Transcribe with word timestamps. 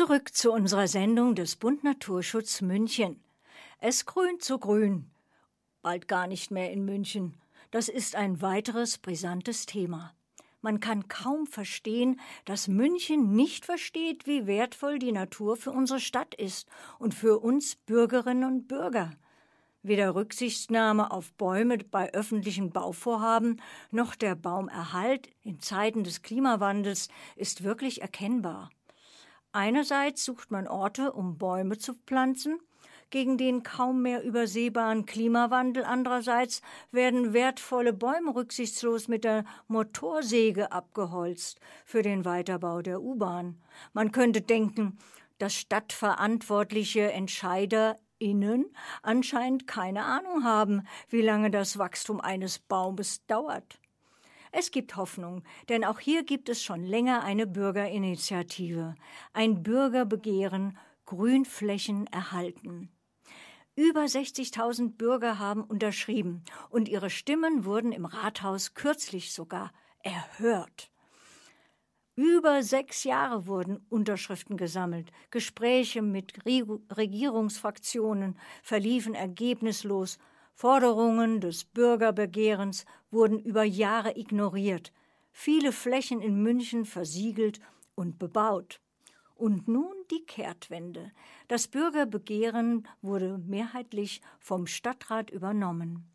Zurück 0.00 0.34
zu 0.34 0.50
unserer 0.50 0.88
Sendung 0.88 1.34
des 1.34 1.56
Bund 1.56 1.84
Naturschutz 1.84 2.62
München. 2.62 3.22
Es 3.80 4.06
grünt 4.06 4.42
so 4.42 4.58
grün. 4.58 5.10
Bald 5.82 6.08
gar 6.08 6.26
nicht 6.26 6.50
mehr 6.50 6.72
in 6.72 6.86
München. 6.86 7.34
Das 7.70 7.90
ist 7.90 8.16
ein 8.16 8.40
weiteres 8.40 8.96
brisantes 8.96 9.66
Thema. 9.66 10.14
Man 10.62 10.80
kann 10.80 11.08
kaum 11.08 11.46
verstehen, 11.46 12.18
dass 12.46 12.66
München 12.66 13.36
nicht 13.36 13.66
versteht, 13.66 14.26
wie 14.26 14.46
wertvoll 14.46 14.98
die 14.98 15.12
Natur 15.12 15.58
für 15.58 15.70
unsere 15.70 16.00
Stadt 16.00 16.34
ist 16.34 16.66
und 16.98 17.12
für 17.12 17.38
uns 17.38 17.76
Bürgerinnen 17.76 18.44
und 18.44 18.68
Bürger. 18.68 19.10
Weder 19.82 20.14
Rücksichtnahme 20.14 21.10
auf 21.10 21.30
Bäume 21.34 21.76
bei 21.76 22.10
öffentlichen 22.14 22.70
Bauvorhaben 22.70 23.60
noch 23.90 24.14
der 24.14 24.34
Baumerhalt 24.34 25.28
in 25.42 25.60
Zeiten 25.60 26.04
des 26.04 26.22
Klimawandels 26.22 27.08
ist 27.36 27.64
wirklich 27.64 28.00
erkennbar. 28.00 28.70
Einerseits 29.52 30.24
sucht 30.24 30.50
man 30.50 30.68
Orte, 30.68 31.12
um 31.12 31.36
Bäume 31.36 31.76
zu 31.78 31.94
pflanzen, 31.94 32.60
gegen 33.10 33.36
den 33.36 33.64
kaum 33.64 34.02
mehr 34.02 34.22
übersehbaren 34.22 35.04
Klimawandel. 35.06 35.84
Andererseits 35.84 36.62
werden 36.92 37.32
wertvolle 37.32 37.92
Bäume 37.92 38.34
rücksichtslos 38.34 39.08
mit 39.08 39.24
der 39.24 39.44
Motorsäge 39.66 40.70
abgeholzt 40.70 41.58
für 41.84 42.02
den 42.02 42.24
Weiterbau 42.24 42.82
der 42.82 43.02
U-Bahn. 43.02 43.60
Man 43.92 44.12
könnte 44.12 44.40
denken, 44.40 44.98
dass 45.38 45.54
stadtverantwortliche 45.54 47.10
EntscheiderInnen 47.10 48.66
anscheinend 49.02 49.66
keine 49.66 50.04
Ahnung 50.04 50.44
haben, 50.44 50.86
wie 51.08 51.22
lange 51.22 51.50
das 51.50 51.78
Wachstum 51.78 52.20
eines 52.20 52.60
Baumes 52.60 53.26
dauert. 53.26 53.80
Es 54.52 54.70
gibt 54.70 54.96
Hoffnung, 54.96 55.42
denn 55.68 55.84
auch 55.84 56.00
hier 56.00 56.24
gibt 56.24 56.48
es 56.48 56.62
schon 56.62 56.84
länger 56.84 57.22
eine 57.22 57.46
Bürgerinitiative, 57.46 58.94
ein 59.32 59.62
Bürgerbegehren 59.62 60.76
Grünflächen 61.06 62.06
erhalten. 62.08 62.90
Über 63.76 64.02
60.000 64.02 64.96
Bürger 64.96 65.38
haben 65.38 65.62
unterschrieben 65.62 66.44
und 66.68 66.88
ihre 66.88 67.10
Stimmen 67.10 67.64
wurden 67.64 67.92
im 67.92 68.04
Rathaus 68.04 68.74
kürzlich 68.74 69.32
sogar 69.32 69.72
erhört. 70.02 70.90
Über 72.16 72.62
sechs 72.62 73.04
Jahre 73.04 73.46
wurden 73.46 73.78
Unterschriften 73.88 74.56
gesammelt. 74.56 75.10
Gespräche 75.30 76.02
mit 76.02 76.34
Regierungsfraktionen 76.44 78.38
verliefen 78.62 79.14
ergebnislos 79.14 80.18
Forderungen 80.54 81.40
des 81.40 81.64
Bürgerbegehrens 81.64 82.84
wurden 83.10 83.38
über 83.38 83.64
Jahre 83.64 84.18
ignoriert, 84.18 84.92
viele 85.32 85.72
Flächen 85.72 86.20
in 86.20 86.42
München 86.42 86.84
versiegelt 86.84 87.60
und 87.94 88.18
bebaut. 88.18 88.80
Und 89.34 89.68
nun 89.68 89.94
die 90.10 90.24
Kehrtwende. 90.26 91.12
Das 91.48 91.66
Bürgerbegehren 91.66 92.86
wurde 93.00 93.38
mehrheitlich 93.38 94.20
vom 94.38 94.66
Stadtrat 94.66 95.30
übernommen. 95.30 96.10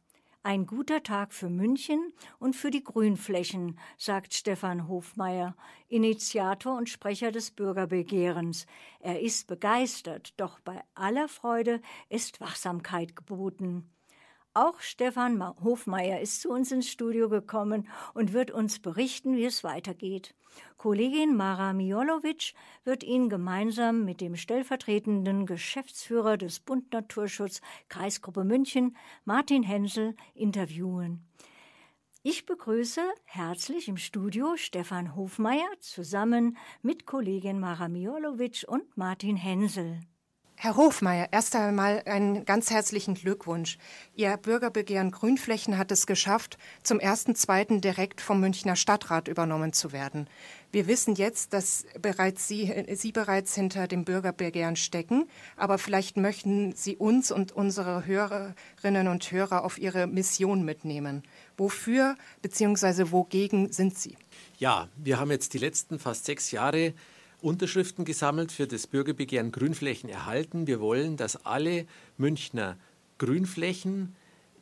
Ein 0.46 0.68
guter 0.68 1.02
Tag 1.02 1.34
für 1.34 1.50
München 1.50 2.14
und 2.38 2.56
für 2.56 2.70
die 2.70 2.84
Grünflächen, 2.84 3.80
sagt 3.98 4.36
Stefan 4.36 4.88
Hofmeier, 4.88 5.56
Initiator 5.88 6.78
und 6.78 6.88
Sprecher 6.88 7.32
des 7.32 7.50
Bürgerbegehrens. 7.50 8.68
Er 9.00 9.22
ist 9.22 9.48
begeistert, 9.48 10.36
doch 10.38 10.60
bei 10.60 10.84
aller 10.94 11.30
Freude 11.30 11.82
ist 12.10 12.42
Wachsamkeit 12.42 13.16
geboten. 13.16 13.90
Auch 14.58 14.80
Stefan 14.80 15.44
Hofmeier 15.66 16.22
ist 16.22 16.40
zu 16.40 16.50
uns 16.50 16.72
ins 16.72 16.90
Studio 16.90 17.28
gekommen 17.28 17.90
und 18.14 18.32
wird 18.32 18.52
uns 18.52 18.80
berichten, 18.80 19.36
wie 19.36 19.44
es 19.44 19.66
weitergeht. 19.66 20.34
Kollegin 20.78 21.36
Mara 21.36 21.74
Miolovic 21.74 22.54
wird 22.86 23.04
ihn 23.04 23.28
gemeinsam 23.28 24.06
mit 24.06 24.22
dem 24.22 24.38
stellvertretenden 24.38 25.46
Geschäftsführer 25.46 26.38
des 26.38 26.62
Bund 26.62 26.94
Naturschutz 26.94 27.60
Kreisgruppe 27.90 28.46
München, 28.46 28.96
Martin 29.26 29.62
Hensel, 29.62 30.16
interviewen. 30.34 31.28
Ich 32.24 32.46
begrüße 32.46 33.02
herzlich 33.26 33.90
im 33.90 33.98
Studio 33.98 34.56
Stefan 34.56 35.18
Hofmeier 35.18 35.68
zusammen 35.82 36.56
mit 36.82 37.06
Kollegin 37.06 37.60
Mara 37.60 37.90
Miolovic 37.90 38.64
und 38.70 38.96
Martin 38.96 39.36
Hensel. 39.36 40.00
Herr 40.58 40.78
Hofmeier, 40.78 41.28
erst 41.32 41.54
einmal 41.56 42.02
einen 42.06 42.46
ganz 42.46 42.72
herzlichen 42.72 43.14
Glückwunsch. 43.14 43.78
Ihr 44.16 44.38
Bürgerbegehren 44.38 45.12
Grünflächen 45.12 45.78
hat 45.78 45.92
es 45.92 46.08
geschafft, 46.08 46.58
zum 46.82 47.00
ersten, 47.00 47.36
zweiten 47.36 47.82
direkt 47.82 48.22
vom 48.22 48.40
Münchner 48.40 48.78
Stadtrat 48.78 49.28
übernommen 49.28 49.74
zu 49.74 49.92
werden. 49.92 50.30
Wir 50.72 50.88
wissen 50.88 51.16
jetzt, 51.16 51.52
dass 51.52 51.86
bereits 52.02 52.48
Sie, 52.48 52.74
Sie 52.94 53.12
bereits 53.12 53.54
hinter 53.54 53.88
dem 53.88 54.06
Bürgerbegehren 54.06 54.78
stecken, 54.78 55.28
aber 55.58 55.78
vielleicht 55.78 56.16
möchten 56.16 56.74
Sie 56.74 56.96
uns 56.96 57.32
und 57.32 57.52
unsere 57.52 58.06
Hörerinnen 58.06 59.10
und 59.10 59.30
Hörer 59.32 59.66
auf 59.66 59.78
Ihre 59.78 60.08
Mission 60.08 60.64
mitnehmen. 60.64 61.24
Wofür 61.58 62.16
bzw. 62.42 63.12
wogegen 63.12 63.74
sind 63.74 63.98
Sie? 63.98 64.18
Ja, 64.58 64.88
wir 64.96 65.20
haben 65.20 65.32
jetzt 65.32 65.54
die 65.54 65.60
letzten 65.60 66.00
fast 66.00 66.26
sechs 66.26 66.52
Jahre 66.52 66.94
Unterschriften 67.46 68.06
gesammelt 68.06 68.52
für 68.52 68.66
das 68.66 68.88
Bürgerbegehren 68.88 69.52
Grünflächen 69.52 70.10
erhalten. 70.10 70.66
Wir 70.66 70.80
wollen, 70.82 71.16
dass 71.16 71.46
alle 71.46 71.86
Münchner 72.18 72.76
Grünflächen, 73.20 74.16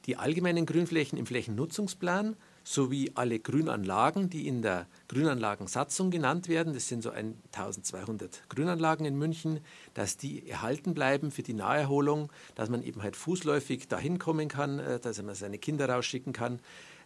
die 0.05 0.17
allgemeinen 0.17 0.65
Grünflächen 0.65 1.17
im 1.17 1.25
Flächennutzungsplan 1.25 2.35
sowie 2.65 3.11
alle 3.15 3.39
Grünanlagen, 3.39 4.29
die 4.29 4.47
in 4.47 4.61
der 4.61 4.87
Grünanlagensatzung 5.07 6.11
genannt 6.11 6.49
werden, 6.49 6.73
das 6.73 6.89
sind 6.89 7.03
so 7.03 7.11
1200 7.11 8.49
Grünanlagen 8.49 9.05
in 9.05 9.17
München, 9.17 9.61
dass 9.93 10.17
die 10.17 10.49
erhalten 10.49 10.93
bleiben 10.93 11.31
für 11.31 11.43
die 11.43 11.53
Naherholung, 11.53 12.31
dass 12.55 12.69
man 12.69 12.83
eben 12.83 13.01
halt 13.01 13.15
fußläufig 13.15 13.87
dahin 13.87 14.19
kommen 14.19 14.49
kann, 14.49 14.79
äh, 14.79 14.99
dass 14.99 15.21
man 15.21 15.35
seine 15.35 15.57
Kinder 15.57 15.87
rausschicken 15.87 16.33
kann 16.33 16.59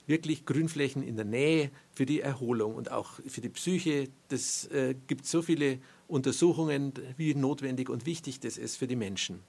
wirklich 0.07 0.45
Grünflächen 0.45 1.03
in 1.03 1.15
der 1.15 1.25
Nähe 1.25 1.69
für 1.93 2.05
die 2.05 2.21
Erholung 2.21 2.75
und 2.75 2.91
auch 2.91 3.19
für 3.27 3.41
die 3.41 3.49
Psyche. 3.49 4.09
Das 4.29 4.65
äh, 4.67 4.95
gibt 5.07 5.25
so 5.25 5.41
viele 5.41 5.79
Untersuchungen, 6.07 6.93
wie 7.17 7.35
notwendig 7.35 7.89
und 7.89 8.05
wichtig 8.05 8.39
das 8.39 8.57
ist 8.57 8.77
für 8.77 8.87
die 8.87 8.95
Menschen. 8.95 9.41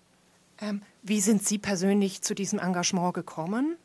Ähm, 0.60 0.82
wie 1.02 1.20
sind 1.20 1.46
Sie 1.46 1.58
persönlich 1.58 2.22
zu 2.22 2.34
diesem 2.34 2.58
Engagement 2.58 3.14
gekommen? 3.14 3.76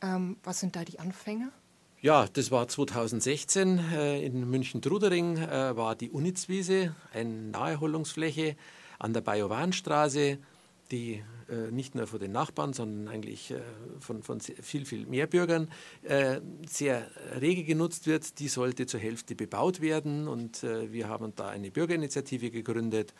Ähm, 0.00 0.36
was 0.42 0.60
sind 0.60 0.74
da 0.74 0.84
die 0.84 0.98
Anfänge? 0.98 1.50
Ja, 2.00 2.26
das 2.30 2.50
war 2.50 2.68
2016 2.68 3.78
äh, 3.78 4.24
in 4.24 4.48
München-Trudering, 4.50 5.38
äh, 5.38 5.76
war 5.76 5.94
die 5.94 6.10
Unitzwiese, 6.10 6.94
eine 7.12 7.30
Naherholungsfläche 7.30 8.56
an 8.98 9.12
der 9.12 9.22
Bajowanstraße 9.22 10.38
die 10.90 11.22
äh, 11.48 11.70
nicht 11.70 11.94
nur 11.94 12.06
von 12.06 12.20
den 12.20 12.32
Nachbarn, 12.32 12.72
sondern 12.72 13.08
eigentlich 13.08 13.50
äh, 13.50 13.60
von, 14.00 14.22
von 14.22 14.40
viel, 14.40 14.84
viel 14.84 15.06
mehr 15.06 15.26
Bürgern 15.26 15.68
äh, 16.02 16.40
sehr 16.68 17.10
rege 17.40 17.64
genutzt 17.64 18.06
wird. 18.06 18.38
Die 18.38 18.48
sollte 18.48 18.86
zur 18.86 19.00
Hälfte 19.00 19.34
bebaut 19.34 19.80
werden 19.80 20.28
und 20.28 20.62
äh, 20.62 20.92
wir 20.92 21.08
haben 21.08 21.34
da 21.34 21.48
eine 21.48 21.70
Bürgerinitiative 21.70 22.50
gegründet 22.50 23.14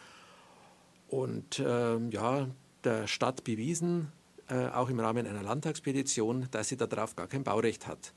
und 1.09 1.63
ähm, 1.65 2.11
ja, 2.11 2.49
der 2.83 3.07
Stadt 3.07 3.45
bewiesen, 3.45 4.13
äh, 4.49 4.67
auch 4.69 4.91
im 4.91 5.01
Rahmen 5.01 5.27
einer 5.27 5.43
Landtagspetition, 5.43 6.49
dass 6.51 6.69
sie 6.69 6.77
darauf 6.77 7.17
gar 7.17 7.29
kein 7.29 7.45
Baurecht 7.45 7.87
hat. 7.87 8.13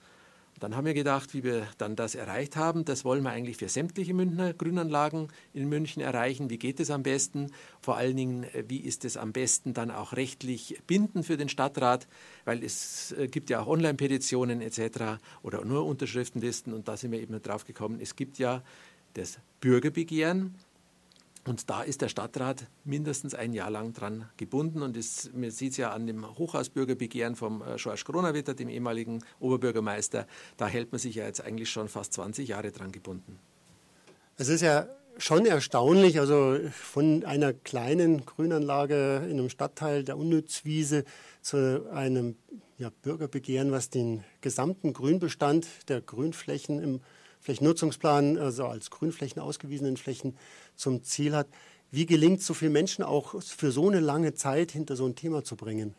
Dann 0.60 0.76
haben 0.76 0.86
wir 0.86 0.94
gedacht, 0.94 1.34
wie 1.34 1.44
wir 1.44 1.68
dann 1.78 1.96
das 1.96 2.16
erreicht 2.16 2.56
haben, 2.56 2.84
das 2.84 3.06
wollen 3.06 3.24
wir 3.24 3.30
eigentlich 3.30 3.58
für 3.58 3.70
sämtliche 3.70 4.14
Münchner 4.14 4.54
Grünanlagen 4.54 5.28
in 5.54 5.70
München 5.70 6.02
erreichen. 6.02 6.50
Wie 6.50 6.58
geht 6.58 6.80
es 6.80 6.90
am 6.90 7.04
besten? 7.04 7.52
Vor 7.80 7.98
allen 7.98 8.18
Dingen, 8.18 8.44
äh, 8.44 8.64
wie 8.68 8.80
ist 8.80 9.06
es 9.06 9.18
am 9.18 9.34
besten 9.34 9.74
dann 9.74 9.92
auch 9.92 10.14
rechtlich 10.14 10.82
bindend 10.88 11.26
für 11.26 11.38
den 11.38 11.50
Stadtrat? 11.50 12.08
Weil 12.46 12.64
es 12.64 13.12
äh, 13.12 13.28
gibt 13.28 13.50
ja 13.50 13.60
auch 13.60 13.68
Online-Petitionen 13.68 14.62
etc. 14.62 15.20
oder 15.44 15.64
nur 15.64 15.86
Unterschriftenlisten 15.86 16.74
und 16.74 16.88
da 16.88 16.98
sind 16.98 17.12
wir 17.12 17.22
eben 17.22 17.40
drauf 17.42 17.66
gekommen, 17.66 18.00
es 18.02 18.16
gibt 18.16 18.40
ja 18.40 18.64
das 19.14 19.40
Bürgerbegehren 19.62 20.56
und 21.48 21.70
da 21.70 21.82
ist 21.82 22.02
der 22.02 22.10
Stadtrat 22.10 22.68
mindestens 22.84 23.34
ein 23.34 23.54
Jahr 23.54 23.72
lang 23.72 23.94
dran 23.94 24.30
gebunden. 24.36 24.82
Und 24.82 24.98
das, 24.98 25.30
man 25.34 25.50
sieht 25.50 25.72
es 25.72 25.78
ja 25.78 25.92
an 25.92 26.06
dem 26.06 26.38
Hochhausbürgerbegehren 26.38 27.36
vom 27.36 27.62
äh, 27.62 27.76
George 27.78 28.04
Kronawitter, 28.06 28.54
dem 28.54 28.70
ehemaligen 28.70 29.24
Oberbürgermeister. 29.40 30.28
Da 30.58 30.68
hält 30.68 30.92
man 30.92 31.00
sich 31.00 31.16
ja 31.16 31.26
jetzt 31.26 31.42
eigentlich 31.42 31.70
schon 31.70 31.88
fast 31.88 32.14
20 32.14 32.50
Jahre 32.50 32.72
dran 32.72 32.92
gebunden. 32.92 33.40
Es 34.36 34.50
ist 34.50 34.62
ja 34.62 34.88
schon 35.18 35.46
erstaunlich, 35.46 36.20
also 36.20 36.60
von 36.72 37.24
einer 37.26 37.54
kleinen 37.54 38.26
Grünanlage 38.26 39.24
in 39.26 39.40
einem 39.40 39.50
Stadtteil 39.50 40.04
der 40.04 40.18
Unnützwiese 40.18 41.06
zu 41.42 41.90
einem 41.92 42.36
ja, 42.78 42.92
Bürgerbegehren, 43.02 43.72
was 43.72 43.90
den 43.90 44.24
gesamten 44.42 44.94
Grünbestand 44.94 45.66
der 45.88 46.02
Grünflächen 46.02 46.84
im 46.84 47.02
Flächennutzungsplan, 47.48 48.38
also 48.38 48.66
als 48.66 48.90
Grünflächen 48.90 49.42
ausgewiesenen 49.42 49.96
Flächen 49.96 50.36
zum 50.76 51.02
Ziel 51.04 51.34
hat. 51.34 51.48
Wie 51.92 52.06
gelingt 52.06 52.42
es 52.42 52.46
so 52.46 52.54
vielen 52.54 52.74
Menschen 52.74 53.06
auch 53.06 53.42
für 53.42 53.72
so 53.72 53.88
eine 53.88 54.02
lange 54.02 54.34
Zeit 54.34 54.74
hinter 54.74 54.98
so 54.98 55.06
ein 55.06 55.16
Thema 55.16 55.46
zu 55.46 55.56
bringen? 55.56 55.96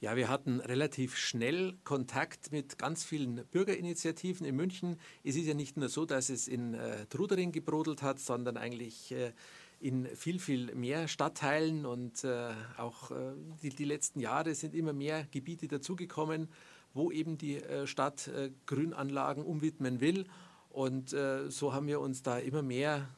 Ja, 0.00 0.16
wir 0.16 0.28
hatten 0.28 0.58
relativ 0.58 1.16
schnell 1.16 1.74
Kontakt 1.84 2.50
mit 2.50 2.76
ganz 2.76 3.04
vielen 3.04 3.44
Bürgerinitiativen 3.52 4.44
in 4.44 4.56
München. 4.56 4.98
Es 5.22 5.36
ist 5.36 5.46
ja 5.46 5.54
nicht 5.54 5.76
nur 5.76 5.88
so, 5.88 6.06
dass 6.06 6.28
es 6.28 6.48
in 6.48 6.74
äh, 6.74 7.06
Trudering 7.06 7.52
gebrodelt 7.52 8.02
hat, 8.02 8.18
sondern 8.18 8.56
eigentlich 8.56 9.12
äh, 9.12 9.30
in 9.78 10.06
viel, 10.16 10.40
viel 10.40 10.74
mehr 10.74 11.06
Stadtteilen 11.06 11.86
und 11.86 12.24
äh, 12.24 12.50
auch 12.78 13.12
äh, 13.12 13.14
die, 13.62 13.70
die, 13.70 13.84
letzten 13.84 14.18
Jahre 14.18 14.56
sind 14.56 14.74
immer 14.74 14.92
mehr 14.92 15.28
Gebiete 15.30 15.68
dazugekommen, 15.68 16.48
wo 16.94 17.10
eben 17.10 17.38
die 17.38 17.56
äh, 17.56 17.86
Stadt 17.86 18.28
äh, 18.28 18.50
Grünanlagen 18.66 19.44
umwidmen 19.44 20.00
will. 20.00 20.26
Und 20.70 21.16
so 21.48 21.72
haben 21.72 21.88
wir 21.88 21.98
uns 21.98 22.22
da 22.22 22.38
immer 22.38 22.62
mehr 22.62 23.08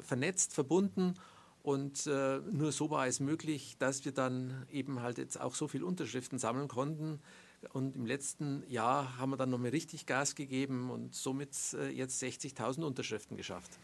vernetzt, 0.00 0.54
verbunden 0.54 1.16
und 1.68 2.06
äh, 2.06 2.38
nur 2.50 2.72
so 2.72 2.88
war 2.88 3.06
es 3.06 3.20
möglich, 3.20 3.76
dass 3.78 4.06
wir 4.06 4.12
dann 4.12 4.66
eben 4.72 5.02
halt 5.02 5.18
jetzt 5.18 5.38
auch 5.38 5.54
so 5.54 5.68
viele 5.68 5.84
Unterschriften 5.84 6.38
sammeln 6.38 6.66
konnten. 6.66 7.20
Und 7.74 7.94
im 7.94 8.06
letzten 8.06 8.62
Jahr 8.70 9.18
haben 9.18 9.30
wir 9.30 9.36
dann 9.36 9.50
nochmal 9.50 9.70
richtig 9.70 10.06
Gas 10.06 10.34
gegeben 10.34 10.90
und 10.90 11.14
somit 11.14 11.50
äh, 11.74 11.90
jetzt 11.90 12.22
60.000 12.22 12.82
Unterschriften 12.84 13.36
geschafft. 13.36 13.78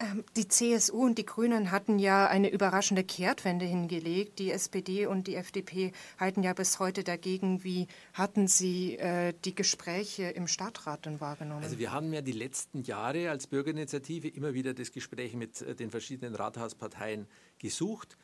Ähm, 0.00 0.24
die 0.36 0.48
CSU 0.48 1.04
und 1.04 1.18
die 1.18 1.26
Grünen 1.26 1.70
hatten 1.70 1.98
ja 1.98 2.26
eine 2.26 2.50
überraschende 2.50 3.04
Kehrtwende 3.04 3.64
hingelegt. 3.64 4.38
Die 4.38 4.50
SPD 4.50 5.06
und 5.06 5.26
die 5.26 5.36
FDP 5.36 5.92
halten 6.18 6.42
ja 6.42 6.52
bis 6.52 6.80
heute 6.80 7.04
dagegen. 7.04 7.62
Wie 7.62 7.86
hatten 8.12 8.48
Sie 8.48 8.96
äh, 8.96 9.34
die 9.44 9.54
Gespräche 9.54 10.24
im 10.24 10.48
Stadtrat 10.48 11.06
denn 11.06 11.20
wahrgenommen? 11.20 11.62
Also 11.62 11.78
wir 11.78 11.92
haben 11.92 12.12
ja 12.12 12.22
die 12.22 12.32
letzten 12.32 12.82
Jahre 12.82 13.30
als 13.30 13.46
Bürgerinitiative 13.46 14.28
immer 14.28 14.54
wieder 14.54 14.74
das 14.74 14.90
Gespräch 14.90 15.34
mit 15.34 15.62
äh, 15.62 15.74
den 15.74 15.90
verschiedenen 15.90 16.34
Rathausparteien 16.34 17.28
gesucht 17.58 18.16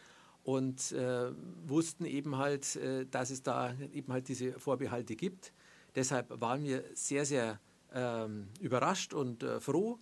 und 0.43 0.93
äh, 0.93 1.31
wussten 1.67 2.05
eben 2.05 2.37
halt, 2.37 2.77
äh, 2.77 3.07
dass 3.07 3.31
es 3.31 3.43
da 3.43 3.75
eben 3.93 4.13
halt 4.13 4.29
diese 4.29 4.59
Vorbehalte 4.59 5.15
gibt. 5.15 5.53
Deshalb 5.95 6.41
waren 6.41 6.65
wir 6.65 6.85
sehr, 6.95 7.25
sehr 7.25 7.61
ähm, 7.93 8.49
überrascht 8.61 9.15
und 9.15 9.43
äh, 9.43 9.61
froh, 9.61 9.99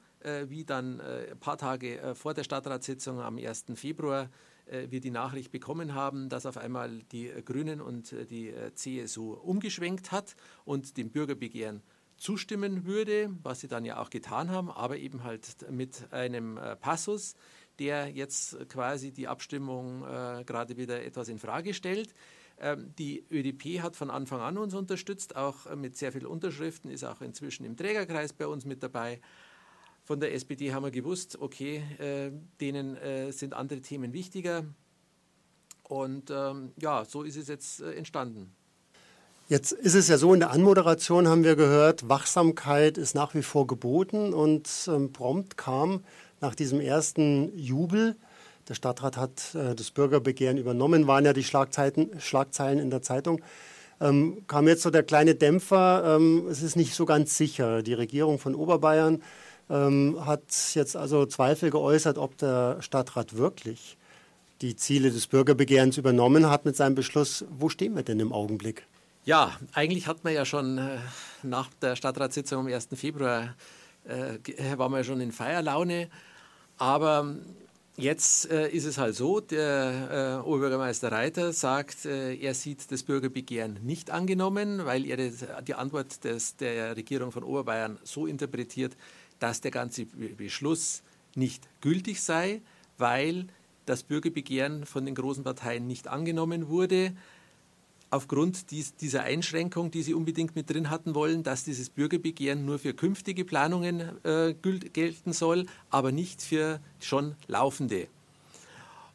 wie 0.49 0.65
dann 0.65 1.01
äh, 1.01 1.31
ein 1.31 1.39
paar 1.39 1.59
Tage 1.59 1.99
äh, 2.01 2.15
vor 2.15 2.35
der 2.35 2.45
Stadtratssitzung 2.45 3.21
am 3.21 3.39
1. 3.39 3.67
Februar 3.75 4.31
wir 4.71 5.01
die 5.01 5.11
Nachricht 5.11 5.51
bekommen 5.51 5.95
haben, 5.95 6.29
dass 6.29 6.45
auf 6.45 6.59
einmal 6.59 6.99
die 7.05 7.33
Grünen 7.43 7.81
und 7.81 8.15
die 8.29 8.53
CSU 8.75 9.33
umgeschwenkt 9.33 10.13
hat 10.13 10.37
und 10.67 10.99
dem 10.99 11.11
Bürgerbegehren 11.11 11.83
zustimmen 12.19 12.85
würde, 12.85 13.31
was 13.43 13.61
sie 13.61 13.69
dann 13.69 13.87
ja 13.87 13.99
auch 13.99 14.11
getan 14.11 14.51
haben, 14.51 14.71
aber 14.71 14.99
eben 14.99 15.25
halt 15.25 15.71
mit 15.71 16.13
einem 16.13 16.61
Passus, 16.83 17.35
der 17.79 18.11
jetzt 18.11 18.69
quasi 18.69 19.13
die 19.13 19.29
Abstimmung 19.29 20.03
äh, 20.03 20.45
gerade 20.45 20.77
wieder 20.77 21.03
etwas 21.03 21.29
in 21.29 21.39
Frage 21.39 21.75
stellt. 21.75 22.15
Ähm, 22.61 22.93
die 22.99 23.25
ÖDP 23.31 23.81
hat 23.83 23.95
von 23.95 24.11
Anfang 24.11 24.41
an 24.41 24.59
uns 24.59 24.75
unterstützt, 24.75 25.37
auch 25.37 25.73
mit 25.77 25.97
sehr 25.97 26.13
vielen 26.13 26.27
Unterschriften, 26.27 26.91
ist 26.91 27.05
auch 27.05 27.21
inzwischen 27.21 27.65
im 27.65 27.77
Trägerkreis 27.77 28.33
bei 28.33 28.47
uns 28.47 28.65
mit 28.65 28.83
dabei. 28.83 29.21
Von 30.09 30.21
der 30.21 30.33
SPD 30.33 30.73
haben 30.73 30.85
wir 30.85 30.91
gewusst, 30.91 31.37
okay, 31.39 31.83
äh, 31.99 32.31
denen 32.63 32.97
äh, 32.97 33.31
sind 33.31 33.53
andere 33.53 33.83
Themen 33.83 34.15
wichtiger. 34.15 34.65
Und 35.83 36.31
ähm, 36.31 36.73
ja, 36.81 37.05
so 37.05 37.25
ist 37.25 37.37
es 37.37 37.47
jetzt 37.47 37.83
äh, 37.83 37.93
entstanden. 37.93 38.51
Jetzt 39.51 39.73
ist 39.73 39.95
es 39.95 40.09
ja 40.09 40.17
so, 40.17 40.33
in 40.33 40.41
der 40.41 40.51
Anmoderation 40.51 41.29
haben 41.29 41.45
wir 41.45 41.57
gehört, 41.57 42.09
Wachsamkeit 42.09 42.97
ist 42.97 43.15
nach 43.15 43.35
wie 43.35 43.43
vor 43.43 43.67
geboten 43.67 44.33
und 44.33 44.71
ähm, 44.89 45.13
prompt 45.13 45.59
kam 45.59 46.03
nach 46.41 46.55
diesem 46.55 46.81
ersten 46.81 47.55
Jubel, 47.55 48.17
der 48.67 48.77
Stadtrat 48.77 49.19
hat 49.19 49.55
äh, 49.55 49.75
das 49.75 49.91
Bürgerbegehren 49.91 50.57
übernommen, 50.57 51.07
waren 51.07 51.27
ja 51.27 51.35
die 51.35 51.45
Schlagzeilen 51.45 52.79
in 52.79 52.89
der 52.89 53.03
Zeitung, 53.03 53.43
ähm, 54.01 54.45
kam 54.47 54.69
jetzt 54.69 54.85
so 54.85 54.89
der 54.89 55.03
kleine 55.03 55.35
Dämpfer, 55.35 56.17
ähm, 56.17 56.47
es 56.51 56.63
ist 56.63 56.77
nicht 56.77 56.95
so 56.95 57.05
ganz 57.05 57.37
sicher. 57.37 57.83
Die 57.83 57.93
Regierung 57.93 58.39
von 58.39 58.55
Oberbayern 58.55 59.23
ähm, 59.71 60.25
hat 60.25 60.43
jetzt 60.75 60.97
also 60.97 61.27
Zweifel 61.27 61.71
geäußert, 61.71 62.19
ob 62.19 62.37
der 62.39 62.81
Stadtrat 62.81 63.37
wirklich 63.37 63.97
die 64.61 64.77
Ziele 64.77 65.11
des 65.11 65.27
Bürgerbegehrens 65.27 65.99
übernommen 65.99 66.51
hat 66.51 66.65
mit 66.65 66.77
seinem 66.77 66.95
Beschluss. 66.95 67.45
Wo 67.51 67.69
stehen 67.69 67.95
wir 67.95 68.03
denn 68.03 68.21
im 68.21 68.33
Augenblick? 68.33 68.87
Ja, 69.25 69.53
eigentlich 69.73 70.07
hat 70.07 70.25
man 70.25 70.33
ja 70.33 70.45
schon 70.45 70.79
äh, 70.79 70.99
nach 71.43 71.69
der 71.83 71.97
Stadtratssitzung 71.97 72.61
am 72.61 72.67
1. 72.67 72.89
Februar, 72.95 73.55
äh, 74.05 74.39
war 74.79 74.89
man 74.89 75.01
ja 75.01 75.05
schon 75.05 75.21
in 75.21 75.33
Feierlaune. 75.33 76.09
Aber 76.79 77.37
jetzt 77.97 78.51
äh, 78.51 78.69
ist 78.71 78.85
es 78.85 78.97
halt 78.97 79.17
so, 79.17 79.41
der 79.41 80.41
äh, 80.45 80.49
Oberbürgermeister 80.49 81.13
Reiter 81.13 81.53
sagt, 81.53 82.07
äh, 82.07 82.37
er 82.37 82.55
sieht 82.55 82.91
das 82.91 83.03
Bürgerbegehren 83.03 83.79
nicht 83.83 84.11
angenommen, 84.11 84.87
weil 84.87 85.05
er 85.05 85.19
die 85.63 85.75
Antwort 85.75 86.25
des, 86.25 86.57
der 86.57 86.97
Regierung 86.97 87.31
von 87.33 87.43
Oberbayern 87.43 87.99
so 88.05 88.27
interpretiert, 88.27 88.97
dass 89.39 89.61
der 89.61 89.71
ganze 89.71 90.07
Beschluss 90.07 91.03
nicht 91.35 91.69
gültig 91.81 92.21
sei, 92.21 92.61
weil 92.97 93.47
das 93.87 94.03
Bürgerbegehren 94.03 94.85
von 94.85 95.07
den 95.07 95.15
großen 95.15 95.45
Parteien 95.45 95.87
nicht 95.87 96.09
angenommen 96.09 96.69
wurde, 96.69 97.13
aufgrund 98.11 98.71
dies, 98.71 98.95
dieser 98.97 99.23
Einschränkung, 99.23 99.91
die 99.91 100.03
sie 100.03 100.15
unbedingt 100.15 100.57
mit 100.57 100.71
drin 100.71 100.91
hatten 100.91 101.15
wollen, 101.15 101.43
dass 101.43 101.65
dieses 101.65 101.91
Bürgerbegehren 101.91 102.65
nur 102.65 102.79
für 102.79 102.95
künftige 102.95 103.45
Planungen 103.45 104.25
äh, 104.25 104.55
gelten 104.55 105.33
soll, 105.33 105.67
aber 105.91 106.13
nicht 106.13 106.43
für 106.43 106.81
schon 107.01 107.35
laufende. 107.47 108.09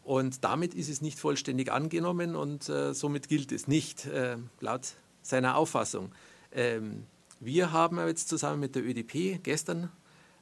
Und 0.04 0.44
damit 0.44 0.74
ist 0.74 0.90
es 0.90 1.02
nicht 1.02 1.18
vollständig 1.20 1.72
angenommen 1.72 2.36
und 2.36 2.68
äh, 2.70 2.94
somit 2.94 3.30
gilt 3.30 3.52
es 3.52 3.68
nicht, 3.68 4.06
äh, 4.06 4.38
laut 4.60 4.96
seiner 5.22 5.56
Auffassung. 5.56 6.12
Ähm, 6.52 7.06
wir 7.40 7.72
haben 7.72 7.98
jetzt 8.00 8.28
zusammen 8.30 8.60
mit 8.60 8.76
der 8.76 8.84
ÖDP 8.84 9.42
gestern 9.42 9.90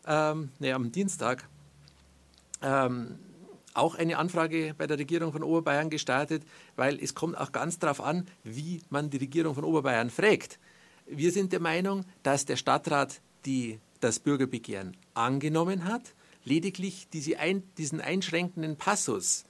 ähm, 0.07 0.49
nee, 0.59 0.71
am 0.71 0.91
Dienstag 0.91 1.47
ähm, 2.61 3.17
auch 3.73 3.95
eine 3.95 4.17
Anfrage 4.17 4.73
bei 4.77 4.87
der 4.87 4.99
Regierung 4.99 5.31
von 5.31 5.43
Oberbayern 5.43 5.89
gestartet, 5.89 6.43
weil 6.75 7.01
es 7.01 7.15
kommt 7.15 7.37
auch 7.37 7.51
ganz 7.51 7.79
darauf 7.79 8.01
an, 8.01 8.27
wie 8.43 8.81
man 8.89 9.09
die 9.09 9.17
Regierung 9.17 9.55
von 9.55 9.63
Oberbayern 9.63 10.09
fragt. 10.09 10.59
Wir 11.05 11.31
sind 11.31 11.51
der 11.53 11.59
Meinung, 11.59 12.05
dass 12.23 12.45
der 12.45 12.55
Stadtrat 12.55 13.21
die, 13.45 13.79
das 13.99 14.19
Bürgerbegehren 14.19 14.97
angenommen 15.13 15.85
hat, 15.85 16.13
lediglich 16.43 17.07
diese 17.11 17.39
ein, 17.39 17.63
diesen 17.77 18.01
einschränkenden 18.01 18.75
Passus 18.75 19.45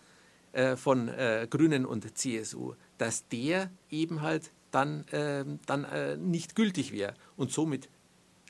äh, 0.54 0.76
von 0.76 1.08
äh, 1.08 1.48
Grünen 1.50 1.86
und 1.86 2.18
CSU, 2.18 2.74
dass 2.98 3.28
der 3.30 3.72
eben 3.90 4.22
halt 4.22 4.52
dann, 4.72 5.06
äh, 5.10 5.46
dann 5.66 6.30
nicht 6.30 6.56
gültig 6.56 6.92
wäre 6.92 7.14
und 7.36 7.52
somit 7.52 7.90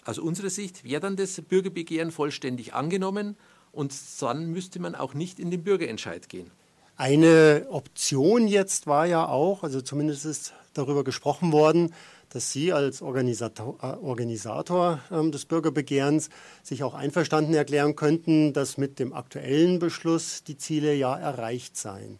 aus 0.06 0.20
unserer 0.20 0.50
Sicht 0.50 0.84
wäre 0.84 1.02
dann 1.02 1.16
das 1.16 1.42
Bürgerbegehren 1.42 2.12
vollständig 2.12 2.74
angenommen 2.74 3.38
und 3.72 3.94
dann 4.20 4.52
müsste 4.52 4.80
man 4.80 4.96
auch 4.96 5.14
nicht 5.14 5.40
in 5.40 5.52
den 5.52 5.64
Bürgerentscheid 5.64 6.28
gehen. 6.30 6.52
Eine 6.98 7.68
Option 7.70 8.48
jetzt 8.48 8.88
war 8.88 9.06
ja 9.06 9.28
auch, 9.28 9.64
also 9.64 9.82
zumindest 9.82 10.26
ist 10.26 10.54
darüber 10.74 11.04
gesprochen 11.04 11.52
worden, 11.52 11.94
dass 12.30 12.52
Sie 12.52 12.72
als 12.72 13.02
Organisator, 13.02 13.78
äh, 13.82 14.04
Organisator 14.04 15.00
äh, 15.10 15.30
des 15.30 15.46
Bürgerbegehrens 15.46 16.30
sich 16.64 16.84
auch 16.84 16.94
einverstanden 16.94 17.54
erklären 17.54 17.96
könnten, 17.96 18.54
dass 18.54 18.78
mit 18.78 19.00
dem 19.00 19.14
aktuellen 19.14 19.80
Beschluss 19.80 20.44
die 20.44 20.58
Ziele 20.58 20.94
ja 20.94 21.18
erreicht 21.18 21.76
seien. 21.76 22.20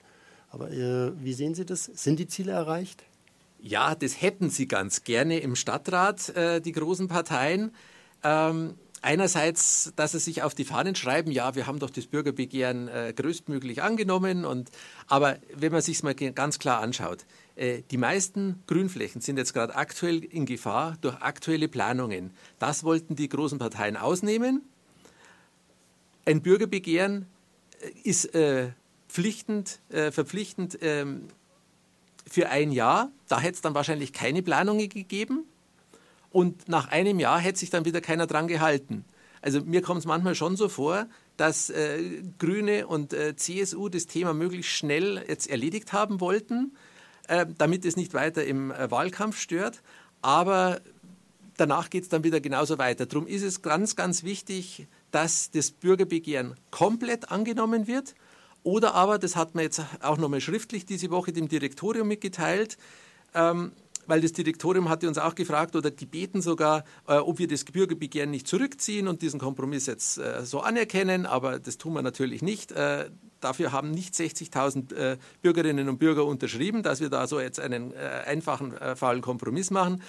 Aber 0.50 0.70
äh, 0.72 1.12
wie 1.24 1.34
sehen 1.34 1.56
Sie 1.56 1.66
das? 1.66 1.86
Sind 1.86 2.20
die 2.20 2.28
Ziele 2.28 2.52
erreicht? 2.52 3.04
Ja, 3.62 3.94
das 3.94 4.20
hätten 4.20 4.50
sie 4.50 4.68
ganz 4.68 5.04
gerne 5.04 5.40
im 5.40 5.56
Stadtrat, 5.56 6.30
äh, 6.30 6.62
die 6.62 6.72
großen 6.72 7.08
Parteien. 7.08 7.72
Ähm, 8.24 8.74
einerseits, 9.04 9.94
dass 9.96 10.14
sie 10.14 10.20
sich 10.20 10.42
auf 10.42 10.56
die 10.56 10.66
Fahnen 10.66 10.96
schreiben, 10.96 11.32
ja, 11.32 11.54
wir 11.54 11.68
haben 11.68 11.78
doch 11.78 11.92
das 11.92 12.08
Bürgerbegehren 12.08 12.88
äh, 12.88 13.14
größtmöglich 13.16 13.84
angenommen. 13.84 14.46
Und, 14.46 14.72
aber 15.06 15.38
wenn 15.54 15.72
man 15.72 15.82
sich 15.82 16.02
mal 16.02 16.16
ganz 16.16 16.58
klar 16.58 16.82
anschaut, 16.82 17.26
äh, 17.56 17.84
die 17.92 17.98
meisten 17.98 18.64
Grünflächen 18.66 19.22
sind 19.22 19.38
jetzt 19.38 19.54
gerade 19.54 19.76
aktuell 19.76 20.24
in 20.24 20.48
Gefahr 20.48 20.98
durch 21.02 21.18
aktuelle 21.18 21.68
Planungen. 21.68 22.32
Das 22.58 22.84
wollten 22.84 23.16
die 23.16 23.30
großen 23.30 23.60
Parteien 23.60 23.96
ausnehmen. 23.96 24.64
Ein 26.26 26.42
Bürgerbegehren 26.42 27.28
äh, 27.80 28.10
ist 28.10 28.34
äh, 28.34 28.72
pflichtend, 29.08 29.82
äh, 29.90 30.12
verpflichtend 30.12 30.80
ähm, 30.82 31.28
für 32.32 32.50
ein 32.50 32.72
Jahr. 32.72 33.12
Da 33.28 33.40
hätte 33.40 33.56
es 33.56 33.62
dann 33.62 33.76
wahrscheinlich 33.76 34.14
keine 34.14 34.42
Planungen 34.42 34.90
gegeben. 34.90 35.46
Und 36.30 36.70
nach 36.70 36.88
einem 36.88 37.20
Jahr 37.20 37.40
hätte 37.40 37.60
sich 37.60 37.70
dann 37.70 37.84
wieder 37.84 38.00
keiner 38.00 38.26
dran 38.26 38.48
gehalten. 38.48 39.04
Also 39.42 39.62
mir 39.62 39.82
kommt 39.82 40.00
es 40.00 40.06
manchmal 40.06 40.36
schon 40.36 40.56
so 40.56 40.70
vor, 40.70 41.08
dass 41.36 41.70
äh, 41.70 42.22
Grüne 42.38 42.88
und 42.88 43.12
äh, 43.12 43.36
CSU 43.36 43.90
das 43.90 44.06
Thema 44.06 44.34
möglichst 44.34 44.72
schnell 44.72 45.24
jetzt 45.28 45.50
erledigt 45.50 45.94
haben 45.94 46.22
wollten, 46.22 46.78
äh, 47.28 47.46
damit 47.58 47.84
es 47.84 47.98
nicht 47.98 48.14
weiter 48.14 48.46
im 48.46 48.72
äh, 48.72 48.90
Wahlkampf 48.92 49.38
stört. 49.38 49.82
Aber 50.22 50.80
danach 51.58 51.90
geht 51.90 52.04
es 52.04 52.10
dann 52.10 52.24
wieder 52.24 52.40
genauso 52.40 52.78
weiter. 52.78 53.08
Darum 53.08 53.28
ist 53.28 53.44
es 53.44 53.62
ganz, 53.62 53.96
ganz 53.96 54.24
wichtig, 54.24 54.88
dass 55.10 55.52
das 55.52 55.72
Bürgerbegehren 55.72 56.56
komplett 56.70 57.30
angenommen 57.30 57.88
wird 57.88 58.14
oder 58.64 58.94
aber, 58.94 59.18
das 59.18 59.36
hat 59.36 59.56
man 59.56 59.64
jetzt 59.64 59.82
auch 60.02 60.18
nochmal 60.18 60.42
schriftlich 60.42 60.86
diese 60.86 61.10
Woche 61.10 61.32
dem 61.34 61.48
Direktorium 61.48 62.08
mitgeteilt, 62.08 62.78
Ähm, 63.34 63.72
weil 64.08 64.22
das 64.22 64.34
Direktorium 64.34 64.90
hatte 64.90 65.08
uns 65.08 65.18
auch 65.18 65.36
gefragt 65.36 65.76
oder 65.76 65.92
gebeten 65.92 66.42
sogar, 66.42 66.84
äh, 67.08 67.16
ob 67.16 67.40
wir 67.40 67.48
das 67.48 67.64
Bürgerbegehren 67.64 68.32
nicht 68.32 68.48
zurückziehen 68.48 69.08
und 69.08 69.22
diesen 69.22 69.40
Kompromiss 69.40 69.86
jetzt 69.86 70.18
äh, 70.18 70.44
so 70.44 70.62
anerkennen, 70.62 71.26
aber 71.26 71.60
das 71.60 71.78
tun 71.78 71.94
wir 71.94 72.02
natürlich 72.02 72.42
nicht. 72.42 72.72
Äh, 72.72 73.10
dafür 73.40 73.72
haben 73.72 73.92
nicht 73.92 74.14
60.000 74.14 74.94
äh, 74.94 75.18
Bürgerinnen 75.42 75.88
und 75.88 76.00
Bürger 76.00 76.26
unterschrieben, 76.26 76.84
dass 76.84 77.00
wir 77.00 77.10
da 77.10 77.28
so 77.28 77.40
jetzt 77.40 77.60
einen 77.60 77.94
äh, 77.94 78.24
einfachen, 78.26 78.76
äh, 78.76 78.96
faulen 78.96 79.22
Kompromiss 79.22 79.72
machen. 79.72 80.02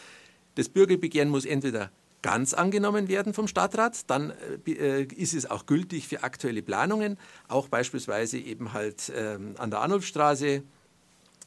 Das 0.55 0.69
Bürgerbegehren 0.69 1.29
muss 1.29 1.45
entweder 1.45 1.91
ganz 2.23 2.55
angenommen 2.55 3.09
werden 3.09 3.35
vom 3.35 3.49
Stadtrat, 3.49 4.09
dann 4.09 4.33
ist 4.65 5.35
es 5.35 5.51
auch 5.51 5.67
gültig 5.67 6.09
für 6.09 6.23
aktuelle 6.23 6.63
Planungen, 6.63 7.19
auch 7.49 7.69
beispielsweise 7.69 8.39
eben 8.39 8.73
halt 8.73 9.13
ähm, 9.15 9.55
an 9.59 9.71
der 9.71 9.81
Arnulfstraße, 9.81 10.63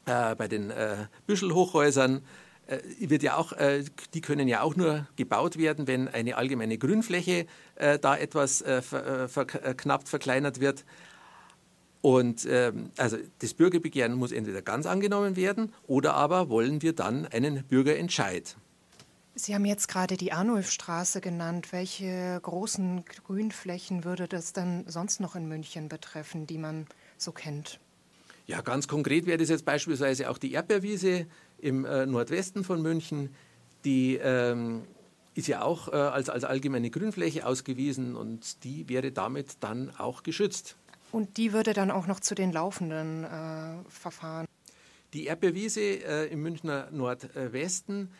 bei 0.04 0.46
den 0.46 0.72
Büschelhochhäusern, 1.26 2.22
äh, 2.66 2.80
wird 2.98 3.22
ja 3.22 3.36
auch, 3.36 3.52
äh, 3.52 3.84
die 4.14 4.20
können 4.20 4.48
ja 4.48 4.62
auch 4.62 4.74
nur 4.74 5.06
gebaut 5.16 5.56
werden, 5.56 5.86
wenn 5.86 6.08
eine 6.08 6.36
allgemeine 6.36 6.78
Grünfläche 6.78 7.46
äh, 7.76 7.98
da 7.98 8.16
etwas 8.16 8.64
verknappt, 8.66 10.08
verkleinert 10.08 10.60
wird. 10.60 10.84
Und 12.02 12.46
ähm, 12.48 12.90
also 12.96 13.16
das 13.40 13.54
Bürgerbegehren 13.54 14.14
muss 14.14 14.32
entweder 14.32 14.62
ganz 14.62 14.86
angenommen 14.86 15.36
werden 15.36 15.72
oder 15.86 16.14
aber 16.14 16.48
wollen 16.48 16.82
wir 16.82 16.92
dann 16.92 17.26
einen 17.26 17.64
Bürgerentscheid. 17.64 18.56
Sie 19.38 19.54
haben 19.54 19.66
jetzt 19.66 19.88
gerade 19.88 20.16
die 20.16 20.32
Arnulfstraße 20.32 21.20
genannt. 21.20 21.70
Welche 21.70 22.40
großen 22.42 23.04
Grünflächen 23.04 24.02
würde 24.02 24.28
das 24.28 24.54
dann 24.54 24.84
sonst 24.88 25.20
noch 25.20 25.36
in 25.36 25.46
München 25.46 25.90
betreffen, 25.90 26.46
die 26.46 26.56
man 26.56 26.86
so 27.18 27.32
kennt? 27.32 27.78
Ja, 28.46 28.62
ganz 28.62 28.88
konkret 28.88 29.26
wäre 29.26 29.36
das 29.36 29.50
jetzt 29.50 29.66
beispielsweise 29.66 30.30
auch 30.30 30.38
die 30.38 30.52
Erdbeerwiese 30.52 31.26
im 31.58 31.84
äh, 31.84 32.06
Nordwesten 32.06 32.64
von 32.64 32.80
München. 32.80 33.34
Die 33.84 34.16
ähm, 34.16 34.84
ist 35.34 35.48
ja 35.48 35.60
auch 35.60 35.88
äh, 35.88 35.96
als, 35.96 36.30
als 36.30 36.44
allgemeine 36.44 36.88
Grünfläche 36.88 37.46
ausgewiesen 37.46 38.16
und 38.16 38.64
die 38.64 38.88
wäre 38.88 39.12
damit 39.12 39.58
dann 39.60 39.94
auch 39.98 40.22
geschützt. 40.22 40.76
Und 41.12 41.36
die 41.36 41.52
würde 41.52 41.74
dann 41.74 41.90
auch 41.90 42.06
noch 42.06 42.20
zu 42.20 42.34
den 42.34 42.52
laufenden 42.52 43.24
äh, 43.24 43.90
Verfahren? 43.90 44.46
Die 45.12 45.26
Erdbeerwiese 45.26 45.80
äh, 45.80 46.32
im 46.32 46.40
Münchner 46.40 46.88
Nordwesten 46.90 48.10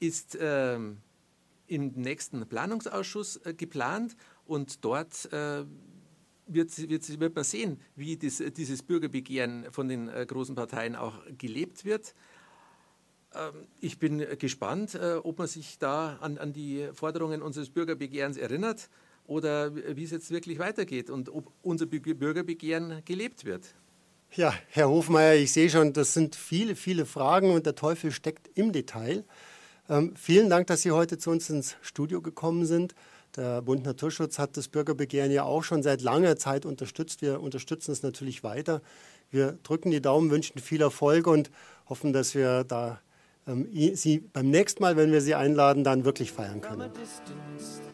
ist 0.00 0.36
ähm, 0.40 0.98
im 1.66 1.92
nächsten 1.94 2.46
Planungsausschuss 2.46 3.36
äh, 3.44 3.54
geplant 3.54 4.16
und 4.46 4.84
dort 4.84 5.32
äh, 5.32 5.64
wird, 6.46 6.88
wird, 6.88 7.20
wird 7.20 7.34
man 7.34 7.44
sehen, 7.44 7.80
wie 7.96 8.16
dies, 8.16 8.42
dieses 8.56 8.82
Bürgerbegehren 8.82 9.66
von 9.70 9.88
den 9.88 10.08
äh, 10.08 10.26
großen 10.26 10.54
Parteien 10.54 10.94
auch 10.94 11.18
gelebt 11.38 11.84
wird. 11.84 12.14
Ähm, 13.34 13.66
ich 13.80 13.98
bin 13.98 14.24
gespannt, 14.38 14.98
ob 15.22 15.38
man 15.38 15.46
sich 15.46 15.78
da 15.78 16.16
an, 16.20 16.38
an, 16.38 16.52
die 16.52 16.88
Forderungen 16.92 17.42
unseres 17.42 17.70
Bürgerbegehrens 17.70 18.36
erinnert 18.36 18.90
oder 19.26 19.74
wie 19.74 20.04
es 20.04 20.10
jetzt 20.10 20.30
wirklich 20.30 20.58
weitergeht 20.58 21.08
und 21.08 21.30
ob 21.30 21.50
unser 21.62 21.86
Bürgerbegehren 21.86 23.02
gelebt 23.06 23.46
wird. 23.46 23.74
Ja, 24.32 24.52
Herr 24.68 24.88
Hofmeier, 24.88 25.36
ich 25.36 25.52
sehe 25.52 25.70
schon, 25.70 25.92
das 25.92 26.12
sind 26.12 26.34
viele, 26.34 26.74
viele 26.74 27.06
Fragen 27.06 27.52
und 27.52 27.66
der 27.66 27.76
Teufel 27.76 28.10
steckt 28.10 28.50
im 28.54 28.72
Detail. 28.72 29.24
Ähm, 29.88 30.14
vielen 30.16 30.48
Dank, 30.48 30.66
dass 30.66 30.82
Sie 30.82 30.92
heute 30.92 31.18
zu 31.18 31.30
uns 31.30 31.50
ins 31.50 31.76
Studio 31.82 32.22
gekommen 32.22 32.64
sind. 32.64 32.94
Der 33.36 33.62
Bund 33.62 33.84
Naturschutz 33.84 34.38
hat 34.38 34.56
das 34.56 34.68
Bürgerbegehren 34.68 35.30
ja 35.30 35.42
auch 35.42 35.62
schon 35.62 35.82
seit 35.82 36.02
langer 36.02 36.36
Zeit 36.36 36.64
unterstützt. 36.64 37.20
Wir 37.20 37.40
unterstützen 37.40 37.90
es 37.90 38.02
natürlich 38.02 38.44
weiter. 38.44 38.80
Wir 39.30 39.58
drücken 39.62 39.90
die 39.90 40.00
Daumen, 40.00 40.30
wünschen 40.30 40.60
viel 40.60 40.80
Erfolg 40.80 41.26
und 41.26 41.50
hoffen, 41.88 42.12
dass 42.12 42.34
wir 42.34 42.64
da 42.64 43.00
ähm, 43.46 43.68
Sie 43.94 44.20
beim 44.20 44.50
nächsten 44.50 44.82
Mal, 44.82 44.96
wenn 44.96 45.12
wir 45.12 45.20
Sie 45.20 45.34
einladen, 45.34 45.84
dann 45.84 46.04
wirklich 46.04 46.32
feiern 46.32 46.60
können. 46.60 46.90